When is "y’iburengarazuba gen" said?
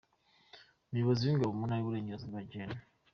1.79-2.71